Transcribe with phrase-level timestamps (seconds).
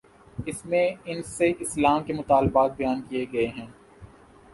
[0.45, 3.67] اس میں ان سے اسلام کے مطالبات بیان کیے گئے ہیں۔